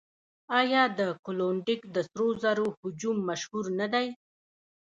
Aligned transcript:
آیا 0.59 0.83
د 0.99 1.01
کلونډیک 1.25 1.81
د 1.95 1.97
سرو 2.09 2.27
زرو 2.43 2.67
هجوم 2.81 3.17
مشهور 3.29 3.65
نه 3.79 3.87
دی؟ 3.93 4.07